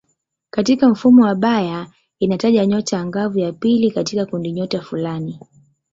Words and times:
Katika 0.49 0.89
mfumo 0.89 1.23
wa 1.25 1.35
Bayer 1.35 1.87
inataja 2.19 2.65
nyota 2.65 2.99
angavu 2.99 3.39
ya 3.39 3.53
pili 3.53 3.91
katika 3.91 4.25
kundinyota 4.25 4.81
fulani. 4.81 5.39